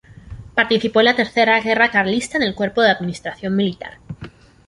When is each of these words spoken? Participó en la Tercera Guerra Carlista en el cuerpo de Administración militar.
Participó 0.55 1.01
en 1.01 1.05
la 1.05 1.15
Tercera 1.15 1.59
Guerra 1.61 1.91
Carlista 1.91 2.35
en 2.37 2.41
el 2.41 2.55
cuerpo 2.55 2.81
de 2.81 2.89
Administración 2.89 3.55
militar. 3.55 3.99